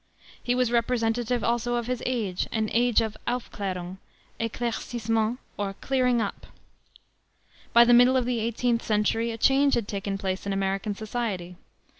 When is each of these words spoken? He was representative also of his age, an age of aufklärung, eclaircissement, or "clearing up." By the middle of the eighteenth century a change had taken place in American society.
He 0.41 0.55
was 0.55 0.71
representative 0.71 1.43
also 1.43 1.75
of 1.75 1.85
his 1.85 2.01
age, 2.07 2.47
an 2.51 2.71
age 2.73 3.01
of 3.01 3.15
aufklärung, 3.27 3.97
eclaircissement, 4.39 5.37
or 5.57 5.75
"clearing 5.75 6.19
up." 6.23 6.47
By 7.71 7.83
the 7.83 7.93
middle 7.93 8.17
of 8.17 8.25
the 8.25 8.39
eighteenth 8.39 8.81
century 8.81 9.29
a 9.29 9.37
change 9.37 9.75
had 9.75 9.87
taken 9.87 10.17
place 10.17 10.47
in 10.47 10.53
American 10.53 10.95
society. 10.95 11.55